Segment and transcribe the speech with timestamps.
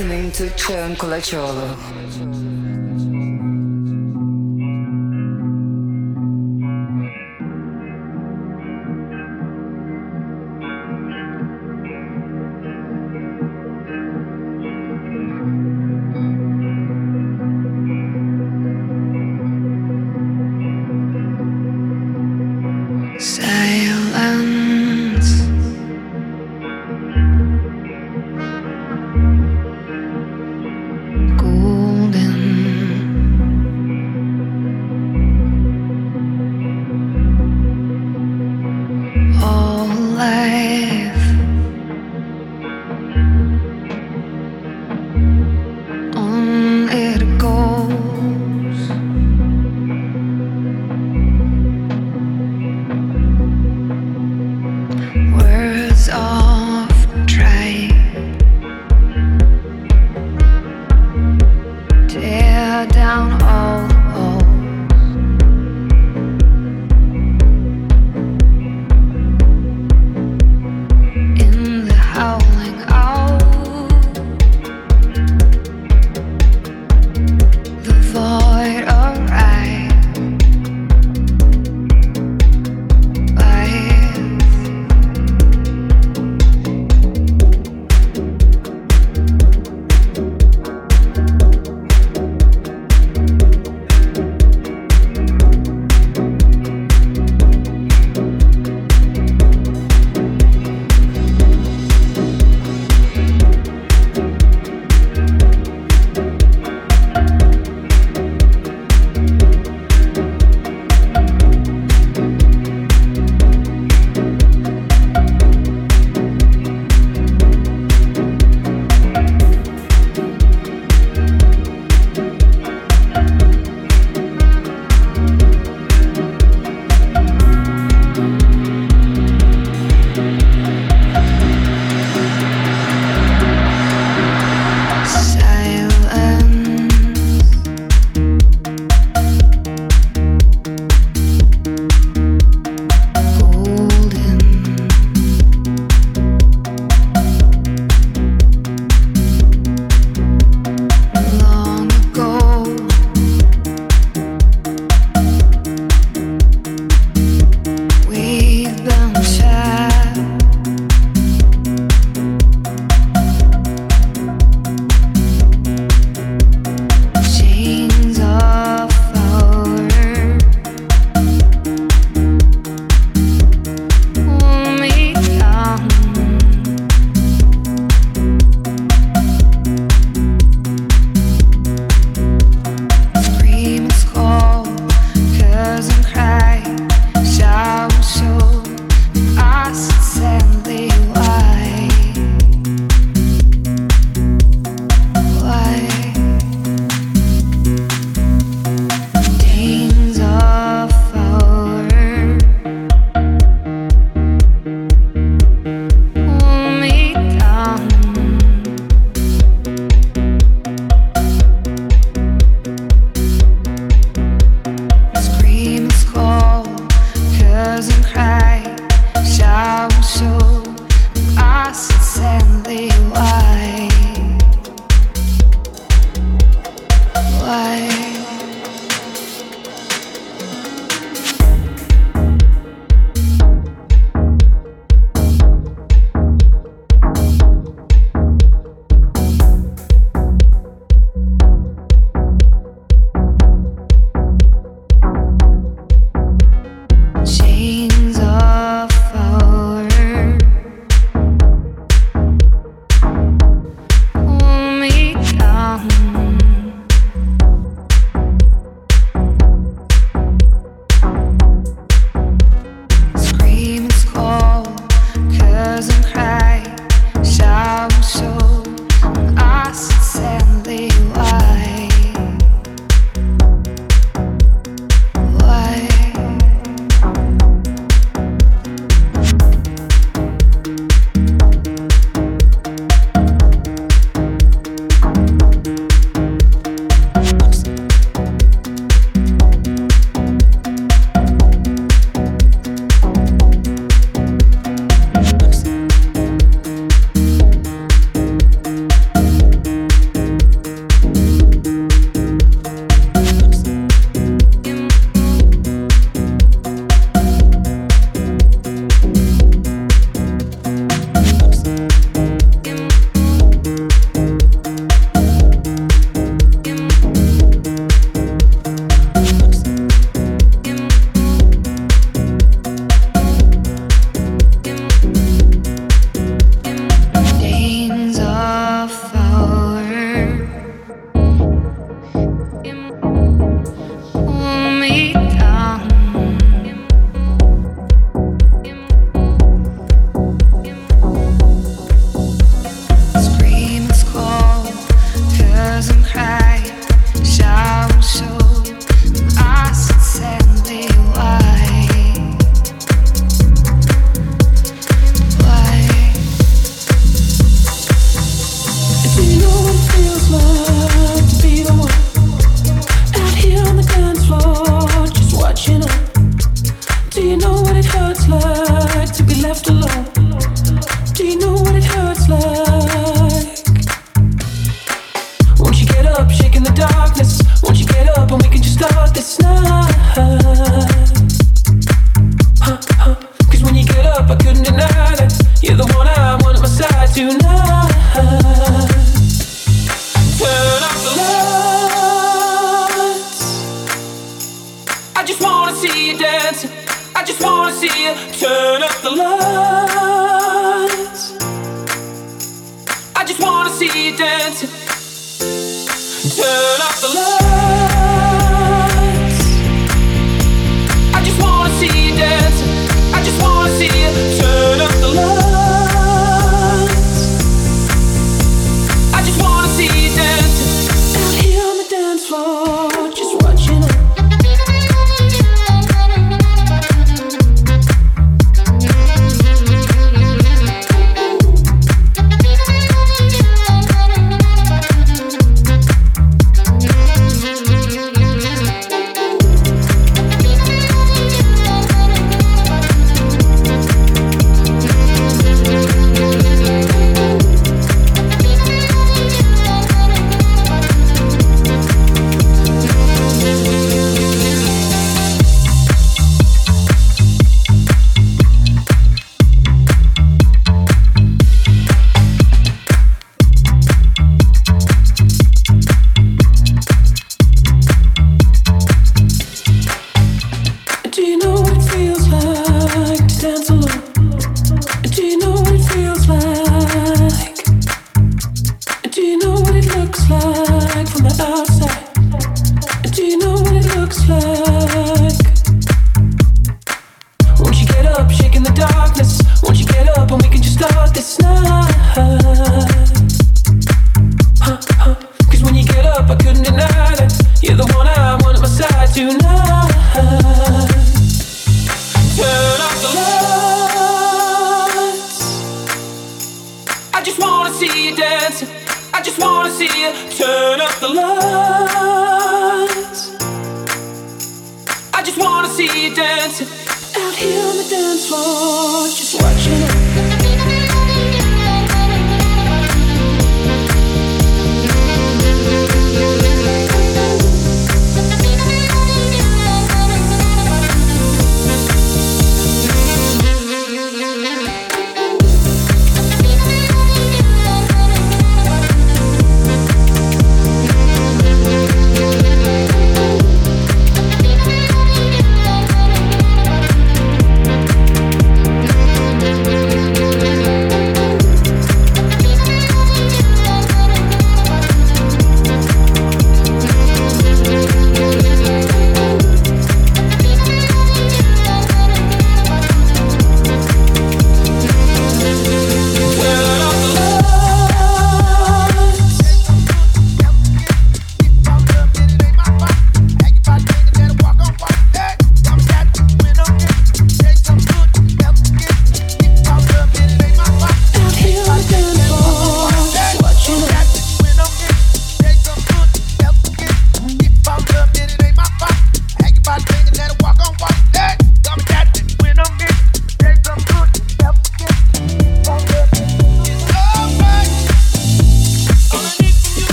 [0.00, 1.68] listening to Çağın Kulaçoğlu.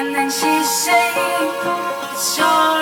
[0.00, 1.12] And then she say
[2.12, 2.77] it's alright.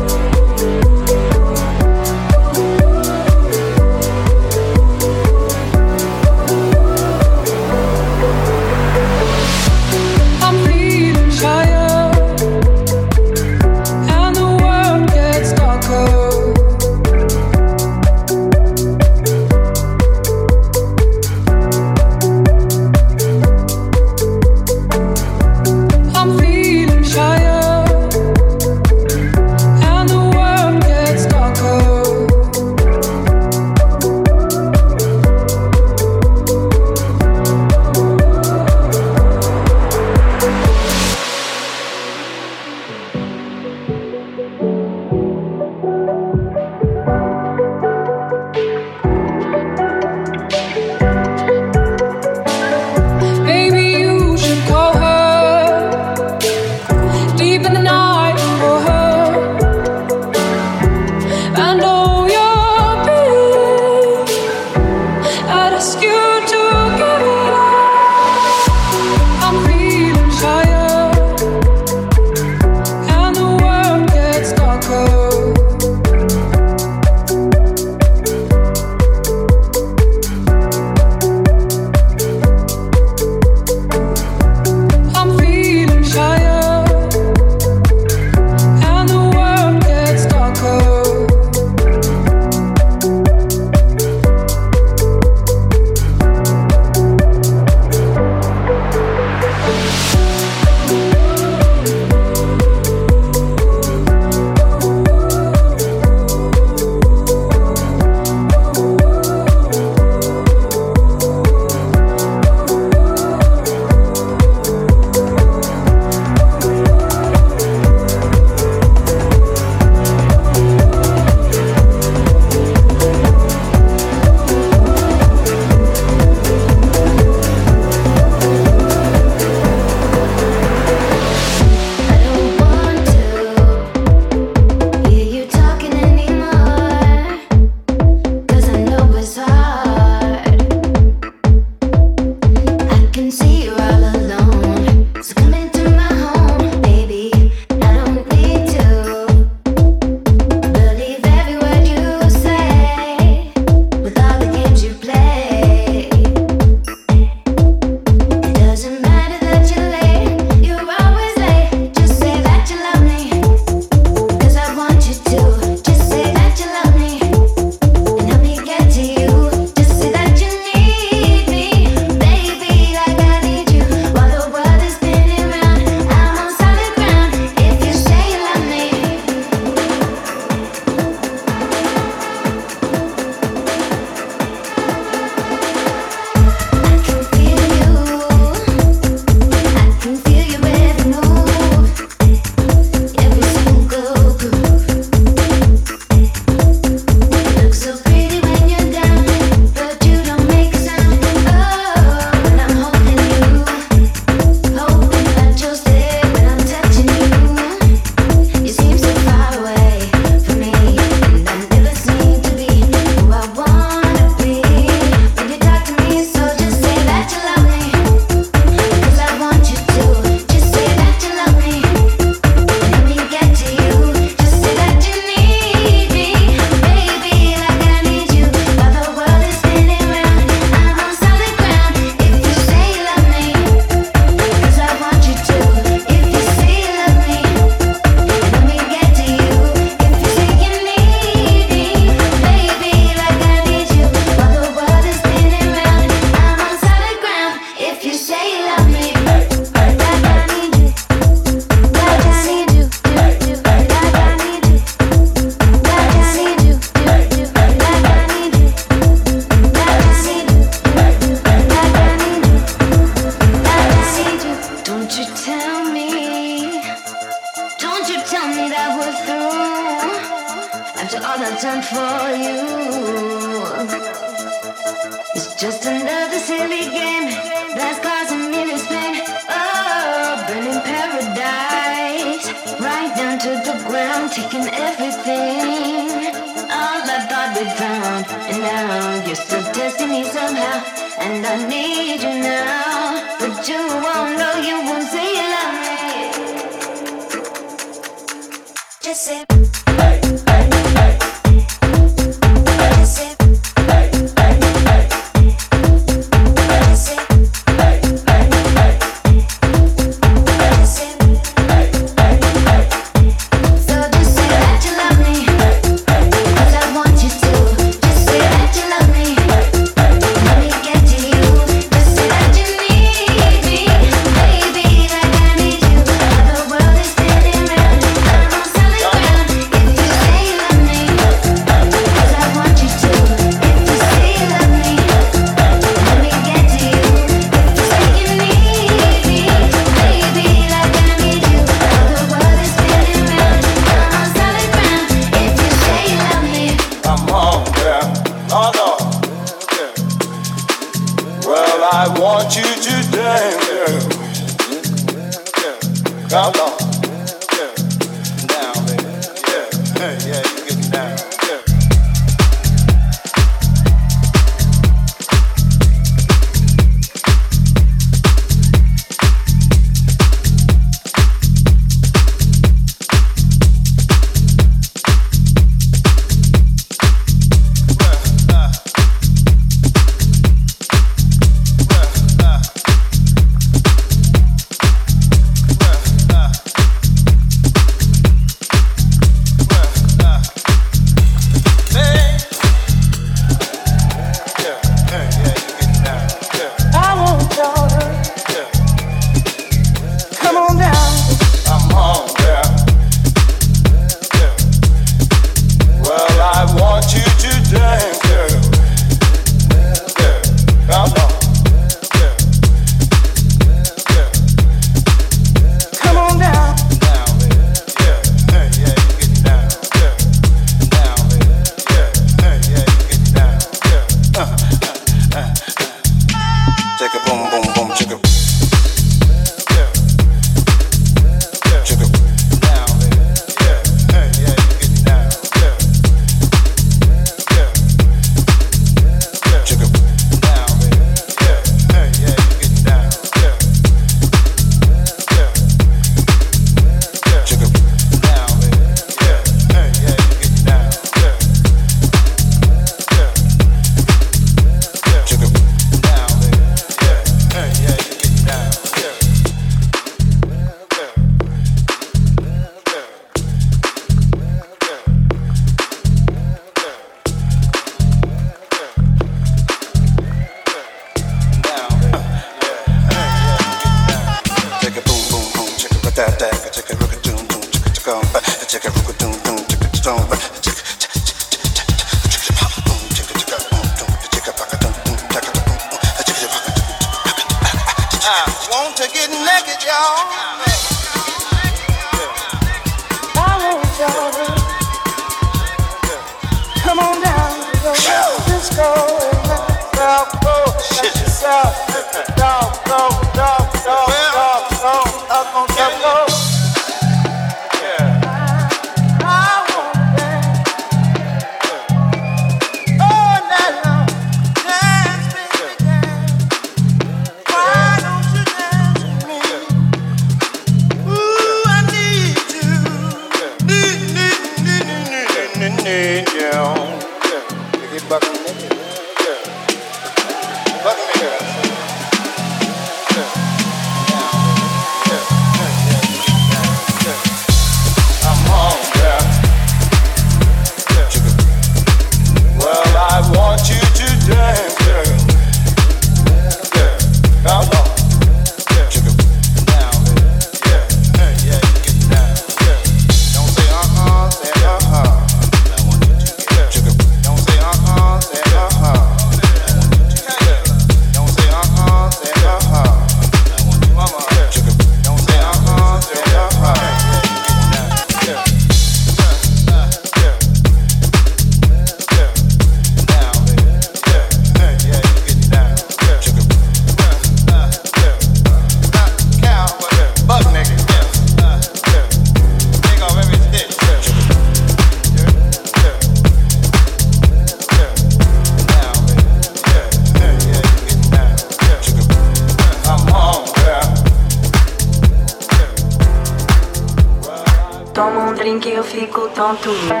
[599.57, 600.00] Fico tonto.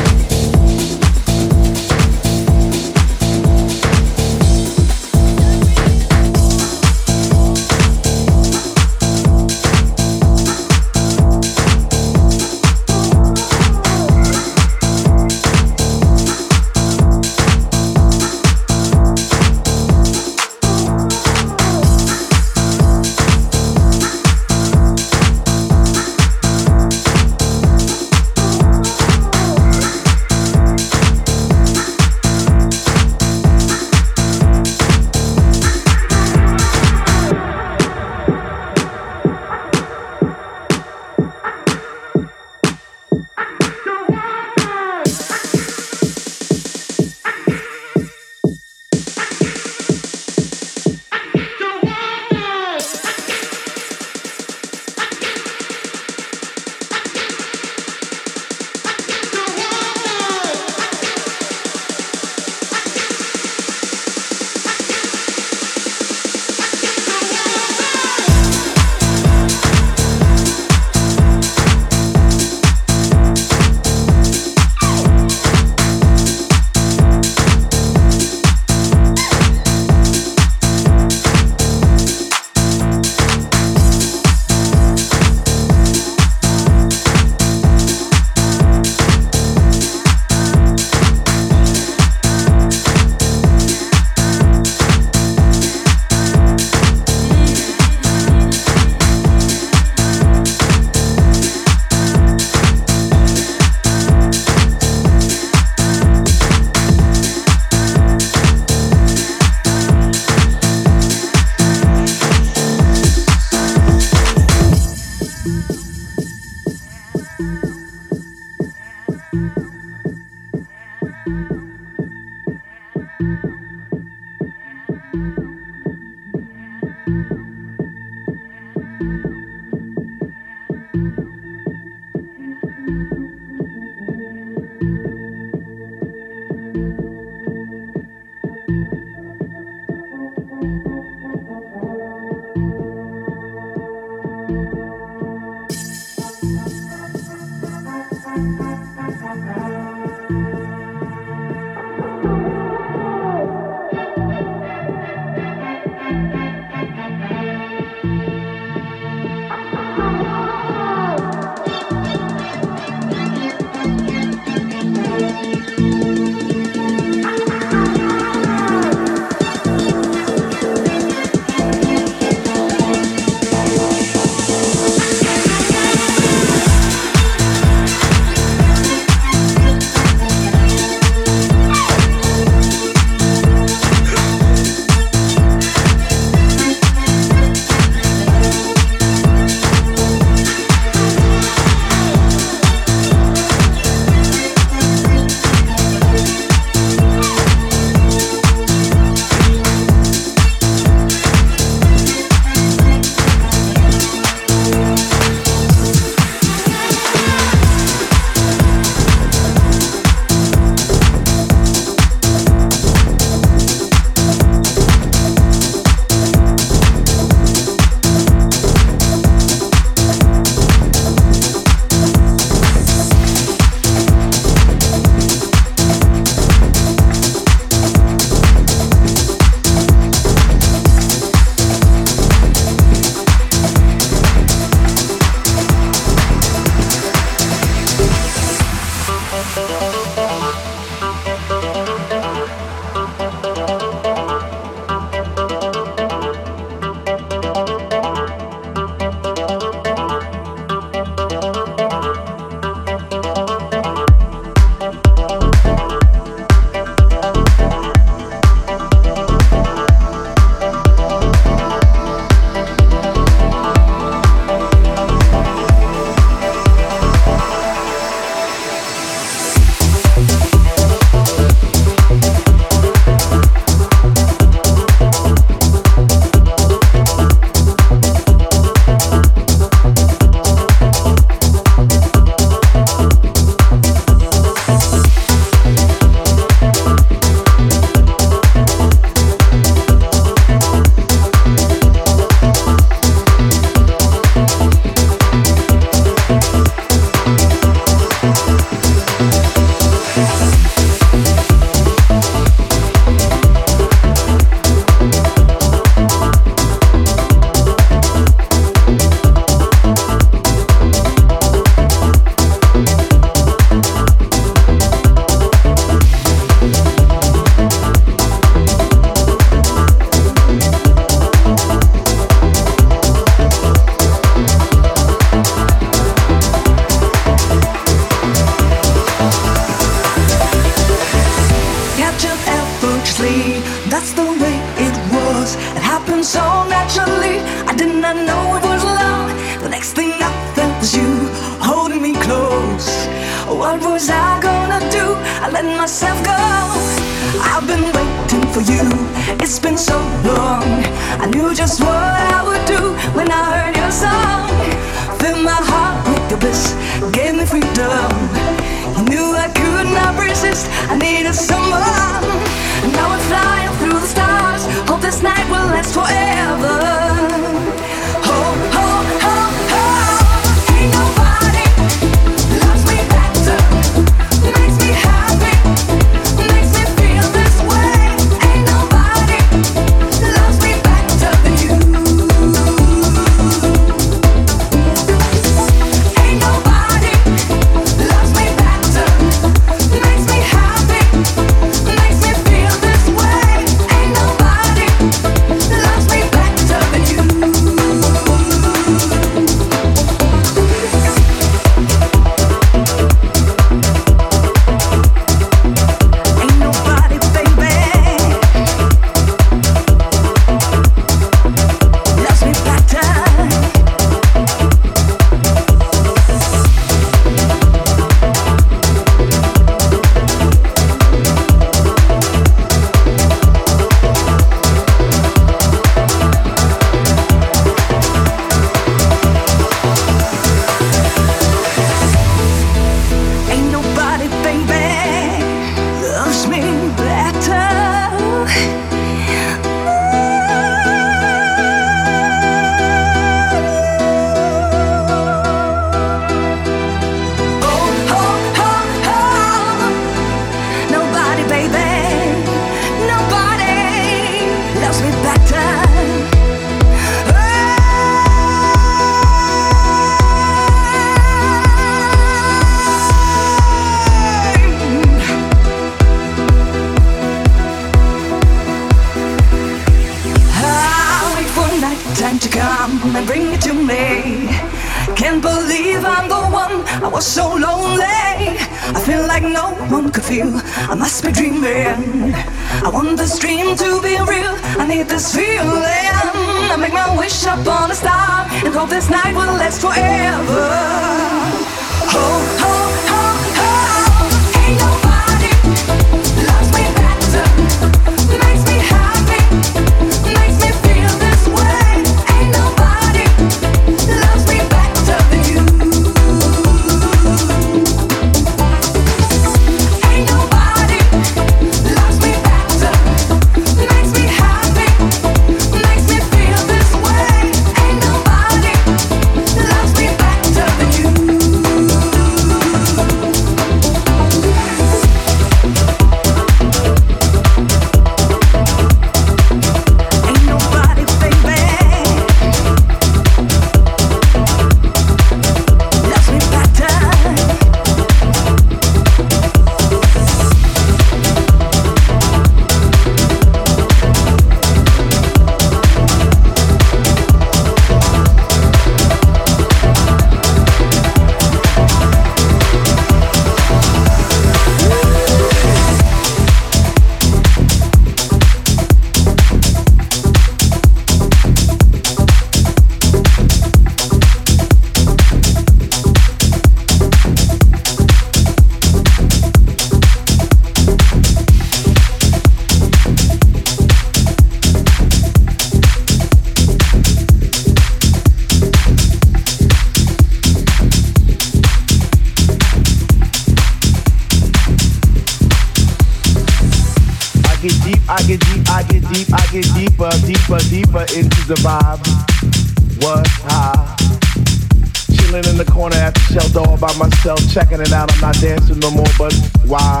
[597.76, 598.12] Checking it out.
[598.12, 599.34] I'm not dancing no more, but
[599.66, 600.00] why?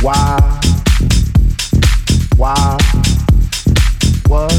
[0.00, 0.60] Why?
[2.36, 2.78] Why?
[4.26, 4.52] What?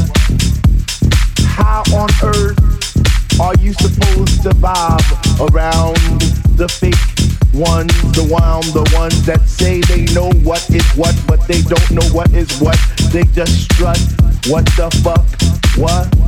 [1.46, 5.96] How on earth are you supposed to vibe around
[6.56, 6.94] the fake
[7.54, 11.90] ones, the one, the ones that say they know what is what, but they don't
[11.90, 12.78] know what is what?
[13.12, 13.98] They just strut.
[14.46, 15.26] What the fuck?
[15.76, 16.27] What?